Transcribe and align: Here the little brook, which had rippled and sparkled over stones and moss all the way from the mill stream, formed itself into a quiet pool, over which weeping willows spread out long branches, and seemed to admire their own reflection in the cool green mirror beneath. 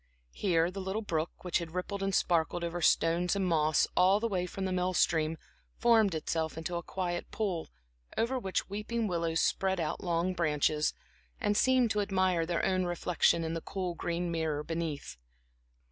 Here 0.31 0.71
the 0.71 0.81
little 0.81 1.03
brook, 1.03 1.43
which 1.43 1.59
had 1.59 1.75
rippled 1.75 2.01
and 2.01 2.15
sparkled 2.15 2.63
over 2.63 2.81
stones 2.81 3.35
and 3.35 3.45
moss 3.45 3.85
all 3.95 4.19
the 4.19 4.27
way 4.27 4.47
from 4.47 4.65
the 4.65 4.71
mill 4.71 4.95
stream, 4.95 5.37
formed 5.77 6.15
itself 6.15 6.57
into 6.57 6.75
a 6.77 6.81
quiet 6.81 7.29
pool, 7.29 7.69
over 8.17 8.39
which 8.39 8.67
weeping 8.67 9.05
willows 9.05 9.41
spread 9.41 9.79
out 9.79 10.03
long 10.03 10.33
branches, 10.33 10.95
and 11.39 11.55
seemed 11.55 11.91
to 11.91 12.01
admire 12.01 12.47
their 12.47 12.65
own 12.65 12.85
reflection 12.85 13.43
in 13.43 13.53
the 13.53 13.61
cool 13.61 13.93
green 13.93 14.31
mirror 14.31 14.63
beneath. 14.63 15.17